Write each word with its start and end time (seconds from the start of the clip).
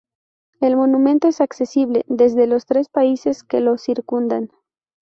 El 0.61 0.77
monumento 0.77 1.27
es 1.27 1.41
accesible 1.41 2.05
desde 2.07 2.47
los 2.47 2.65
tres 2.65 2.89
países 2.89 3.43
que 3.43 3.59
lo 3.59 3.77
circundan. 3.77 4.49